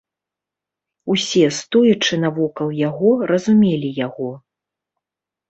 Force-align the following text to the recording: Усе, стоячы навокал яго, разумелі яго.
Усе, 1.15 1.43
стоячы 1.57 2.19
навокал 2.23 2.69
яго, 2.87 3.11
разумелі 3.35 3.93
яго. 4.05 4.29